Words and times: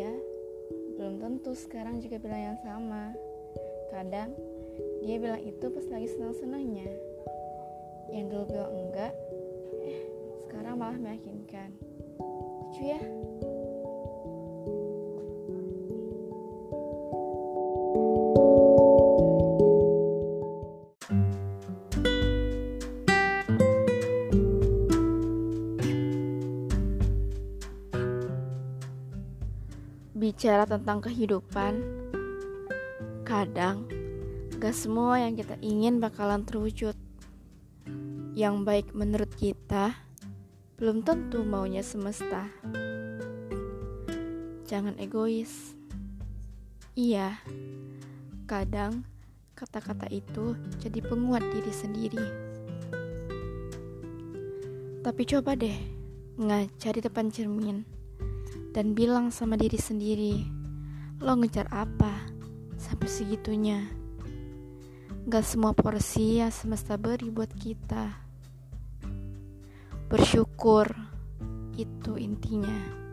dia 0.00 0.16
belum 0.96 1.20
tentu 1.20 1.52
sekarang 1.52 2.00
juga 2.00 2.16
bilang 2.16 2.40
yang 2.40 2.58
sama. 2.64 3.12
Kadang 3.92 4.32
dia 5.04 5.20
bilang 5.20 5.44
itu 5.44 5.68
pas 5.68 5.84
lagi 5.92 6.08
senang-senangnya. 6.08 6.88
Yang 8.08 8.24
dulu 8.32 8.44
bilang 8.48 8.72
enggak 8.72 9.12
eh 9.84 10.00
sekarang 10.48 10.80
malah 10.80 10.96
meyakinkan. 10.96 11.76
Lucu 12.16 12.96
ya. 12.96 13.00
Bicara 30.10 30.66
tentang 30.66 30.98
kehidupan, 31.06 31.86
kadang 33.22 33.86
gak 34.58 34.74
semua 34.74 35.22
yang 35.22 35.38
kita 35.38 35.54
ingin 35.62 36.02
bakalan 36.02 36.42
terwujud. 36.42 36.98
Yang 38.34 38.56
baik 38.66 38.86
menurut 38.90 39.30
kita 39.38 39.94
belum 40.82 41.06
tentu 41.06 41.46
maunya 41.46 41.86
semesta. 41.86 42.50
Jangan 44.66 44.98
egois. 44.98 45.78
Iya, 46.98 47.38
kadang 48.50 49.06
kata-kata 49.54 50.10
itu 50.10 50.58
jadi 50.82 51.06
penguat 51.06 51.46
diri 51.54 51.70
sendiri. 51.70 52.26
Tapi 55.06 55.22
coba 55.22 55.54
deh 55.54 55.78
ngaca 56.34 56.90
di 56.98 56.98
depan 56.98 57.30
cermin 57.30 57.99
dan 58.70 58.94
bilang 58.94 59.34
sama 59.34 59.58
diri 59.58 59.78
sendiri, 59.78 60.46
lo 61.18 61.34
ngejar 61.34 61.66
apa 61.74 62.10
sampai 62.78 63.08
segitunya? 63.10 63.82
Gak 65.26 65.44
semua 65.44 65.74
porsi 65.74 66.38
yang 66.38 66.54
semesta 66.54 66.94
beri 66.94 67.28
buat 67.28 67.50
kita. 67.52 68.14
Bersyukur, 70.10 70.90
itu 71.78 72.12
intinya. 72.18 73.09